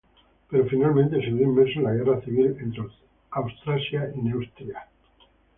Pero 0.49 0.65
finalmente 0.65 1.21
se 1.23 1.29
vio 1.31 1.43
inmerso 1.45 1.77
en 1.77 1.83
la 1.83 1.93
guerra 1.93 2.19
civil 2.21 2.57
entre 2.59 2.85
Austrasia 3.29 4.11
y 4.15 4.21
Neustria. 4.21 4.87